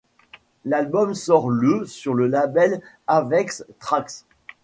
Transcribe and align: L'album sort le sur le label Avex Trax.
L'album 0.65 1.13
sort 1.13 1.51
le 1.51 1.85
sur 1.85 2.15
le 2.15 2.25
label 2.25 2.81
Avex 3.05 3.63
Trax. 3.77 4.25